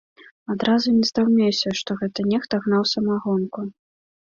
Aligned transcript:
Адразу 0.53 0.93
не 0.95 1.03
здаўмеўся, 1.11 1.75
што 1.83 2.01
гэта 2.03 2.29
нехта 2.33 2.53
гнаў 2.67 2.91
самагонку. 2.97 3.73